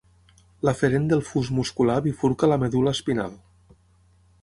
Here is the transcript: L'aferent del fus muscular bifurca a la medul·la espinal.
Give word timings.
L'aferent 0.67 1.05
del 1.11 1.21
fus 1.27 1.51
muscular 1.59 1.99
bifurca 2.07 2.49
a 2.49 2.53
la 2.53 2.61
medul·la 2.65 2.99
espinal. 2.99 3.41